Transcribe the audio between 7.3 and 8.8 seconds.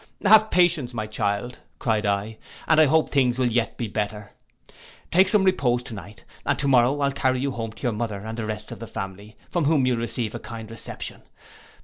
you home to your mother and the rest of